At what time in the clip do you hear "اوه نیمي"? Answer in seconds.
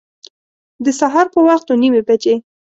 1.69-2.01